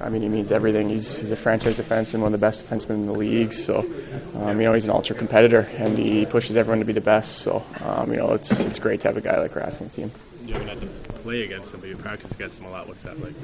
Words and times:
I 0.00 0.08
mean, 0.10 0.22
he 0.22 0.28
means 0.28 0.52
everything. 0.52 0.88
He's, 0.88 1.18
he's 1.18 1.30
a 1.32 1.36
franchise 1.36 1.78
defenseman, 1.78 2.20
one 2.20 2.32
of 2.32 2.40
the 2.40 2.46
best 2.46 2.64
defensemen 2.64 2.90
in 2.90 3.06
the 3.06 3.12
league. 3.12 3.52
So, 3.52 3.80
um, 4.36 4.60
you 4.60 4.66
know, 4.66 4.72
he's 4.72 4.84
an 4.84 4.90
ultra 4.90 5.16
competitor, 5.16 5.68
and 5.76 5.98
he 5.98 6.24
pushes 6.24 6.56
everyone 6.56 6.78
to 6.78 6.84
be 6.84 6.92
the 6.92 7.00
best. 7.00 7.38
So, 7.38 7.64
um, 7.80 8.12
you 8.12 8.18
know, 8.18 8.32
it's 8.32 8.60
it's 8.60 8.78
great 8.78 9.00
to 9.00 9.08
have 9.08 9.16
a 9.16 9.20
guy 9.20 9.38
like 9.40 9.56
Rass 9.56 9.80
on 9.80 9.88
the 9.88 9.94
team. 9.94 10.12
You 10.46 10.54
haven't 10.54 10.68
had 10.68 10.80
to 10.80 10.86
play 11.14 11.42
against 11.42 11.74
him, 11.74 11.80
but 11.80 11.88
you 11.88 11.96
practice 11.96 12.30
against 12.30 12.60
him 12.60 12.66
a 12.66 12.70
lot. 12.70 12.86
What's 12.86 13.02
that 13.02 13.20
like? 13.20 13.34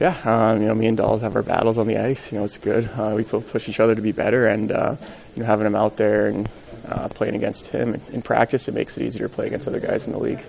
Yeah, 0.00 0.16
um, 0.24 0.62
you 0.62 0.68
know, 0.68 0.74
me 0.74 0.86
and 0.86 0.96
Dolls 0.96 1.22
have 1.22 1.34
our 1.34 1.42
battles 1.42 1.76
on 1.76 1.88
the 1.88 1.98
ice. 1.98 2.30
You 2.30 2.38
know, 2.38 2.44
it's 2.44 2.56
good. 2.56 2.88
Uh, 2.96 3.14
we 3.16 3.24
push 3.24 3.68
each 3.68 3.80
other 3.80 3.94
to 3.94 4.02
be 4.02 4.12
better, 4.12 4.46
and 4.46 4.70
uh, 4.70 4.96
you 5.34 5.42
know, 5.42 5.46
having 5.46 5.66
him 5.66 5.74
out 5.74 5.96
there 5.96 6.28
and 6.28 6.48
uh, 6.88 7.08
playing 7.08 7.34
against 7.34 7.68
him 7.68 8.00
in 8.12 8.22
practice, 8.22 8.68
it 8.68 8.74
makes 8.74 8.96
it 8.96 9.02
easier 9.02 9.28
to 9.28 9.34
play 9.34 9.48
against 9.48 9.66
other 9.66 9.80
guys 9.80 10.06
in 10.06 10.12
the 10.12 10.18
league. 10.18 10.42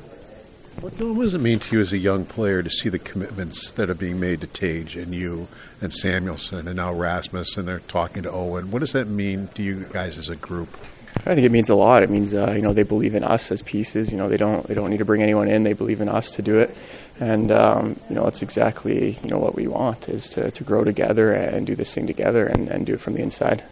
What 0.79 0.95
does 0.95 1.33
it 1.33 1.41
mean 1.41 1.57
to 1.57 1.75
you 1.75 1.81
as 1.81 1.91
a 1.91 1.97
young 1.97 2.25
player 2.25 2.61
to 2.61 2.69
see 2.69 2.89
the 2.89 2.99
commitments 2.99 3.71
that 3.71 3.89
are 3.89 3.95
being 3.95 4.19
made 4.19 4.41
to 4.41 4.47
Tage 4.47 4.95
and 4.95 5.13
you 5.13 5.47
and 5.81 5.91
Samuelsson 5.91 6.67
and 6.67 6.75
now 6.75 6.93
Rasmus 6.93 7.57
and 7.57 7.67
they're 7.67 7.79
talking 7.79 8.21
to 8.23 8.31
Owen? 8.31 8.69
What 8.69 8.79
does 8.79 8.91
that 8.91 9.07
mean 9.07 9.49
to 9.55 9.63
you 9.63 9.85
guys 9.91 10.19
as 10.19 10.29
a 10.29 10.35
group? 10.35 10.77
I 11.25 11.33
think 11.33 11.45
it 11.45 11.51
means 11.51 11.69
a 11.69 11.75
lot. 11.75 12.03
It 12.03 12.11
means 12.11 12.35
uh, 12.35 12.51
you 12.51 12.61
know 12.61 12.73
they 12.73 12.83
believe 12.83 13.15
in 13.15 13.23
us 13.23 13.51
as 13.51 13.63
pieces. 13.63 14.11
You 14.11 14.19
know 14.19 14.29
they 14.29 14.37
don't 14.37 14.67
they 14.67 14.75
don't 14.75 14.91
need 14.91 14.99
to 14.99 15.05
bring 15.05 15.23
anyone 15.23 15.47
in. 15.47 15.63
They 15.63 15.73
believe 15.73 15.99
in 15.99 16.09
us 16.09 16.29
to 16.31 16.43
do 16.43 16.59
it, 16.59 16.77
and 17.19 17.51
um, 17.51 17.99
you 18.07 18.13
know 18.13 18.27
it's 18.27 18.43
exactly 18.43 19.17
you 19.23 19.29
know 19.29 19.39
what 19.39 19.55
we 19.55 19.67
want 19.67 20.07
is 20.07 20.29
to, 20.29 20.51
to 20.51 20.63
grow 20.63 20.83
together 20.83 21.31
and 21.31 21.65
do 21.65 21.75
this 21.75 21.95
thing 21.95 22.05
together 22.05 22.45
and, 22.45 22.67
and 22.67 22.85
do 22.85 22.93
it 22.93 23.01
from 23.01 23.15
the 23.15 23.23
inside. 23.23 23.63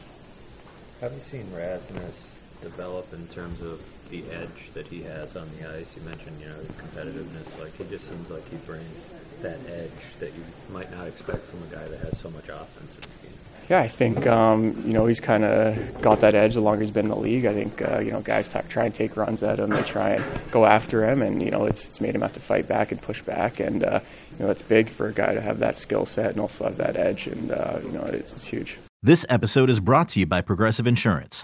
Have 1.02 1.14
you 1.14 1.22
seen 1.22 1.45
Rasmus 1.53 2.40
develop 2.61 3.11
in 3.14 3.28
terms 3.28 3.61
of 3.61 3.81
the 4.09 4.23
edge 4.31 4.72
that 4.73 4.88
he 4.88 5.02
has 5.03 5.36
on 5.36 5.50
the 5.58 5.78
ice. 5.78 5.94
You 5.95 6.03
mentioned, 6.03 6.39
you 6.39 6.48
know, 6.48 6.56
his 6.56 6.75
competitiveness. 6.75 7.59
Like 7.59 7.75
he 7.78 7.84
just 7.86 8.08
seems 8.08 8.30
like 8.30 8.47
he 8.50 8.58
brings 8.58 9.08
that 9.42 9.59
edge 9.70 9.92
that 10.20 10.34
you 10.34 10.44
might 10.72 10.92
not 10.95 11.08
expect 11.08 11.45
from 11.50 11.64
a 11.64 11.67
guy 11.67 11.88
that 11.88 12.00
has 12.00 12.17
so 12.17 12.30
much 12.30 12.50
offense 12.50 12.95
in 12.95 13.12
his 13.12 13.22
game. 13.23 13.31
Yeah, 13.70 13.80
I 13.80 13.88
think 13.88 14.28
um, 14.28 14.84
you 14.86 14.94
know 14.94 15.08
he's 15.08 15.20
kind 15.20 15.44
of 15.44 16.02
got 16.02 16.20
that 16.20 16.36
edge 16.36 16.53
the 16.53 16.62
longer 16.62 16.81
he's 16.81 16.92
been 16.92 17.06
in 17.06 17.09
the 17.09 17.17
league. 17.17 17.45
I 17.45 17.53
think 17.53 17.81
uh, 17.81 17.97
you 17.97 18.12
know 18.12 18.22
guys 18.22 18.47
t- 18.47 18.59
try 18.69 18.86
and 18.86 18.94
take 18.94 19.17
runs 19.17 19.42
at 19.42 19.59
him, 19.59 19.72
they 19.72 19.81
try 19.81 20.12
and 20.12 20.52
go 20.52 20.66
after 20.66 21.03
him, 21.09 21.23
and 21.23 21.42
you 21.42 21.50
know 21.50 21.66
it's 21.66 21.88
it's 21.88 22.00
made 22.00 22.14
him 22.14 22.22
have 22.22 22.34
to 22.34 22.40
fight 22.40 22.67
back 22.67 22.92
and 22.92 23.02
push 23.02 23.23
back, 23.23 23.59
and 23.59 23.84
uh, 23.84 24.02
you 24.38 24.45
know 24.45 24.52
it's 24.52 24.62
big 24.62 24.88
for 24.88 25.08
a 25.08 25.14
guy 25.14 25.34
to 25.34 25.42
have 25.42 25.58
that 25.59 25.80
skill 25.80 26.06
set 26.06 26.30
and 26.30 26.40
also 26.40 26.66
have 26.66 26.78
that 26.78 26.95
edge, 26.95 27.25
and 27.25 27.52
uh, 27.52 27.80
you 27.84 27.92
know 27.92 28.03
it's, 28.03 28.34
it's 28.34 28.45
huge. 28.45 28.78
This 29.02 29.25
episode 29.30 29.72
is 29.72 29.80
brought 29.80 30.09
to 30.09 30.19
you 30.19 30.28
by 30.28 30.42
Progressive 30.42 30.86
Insurance. 30.86 31.44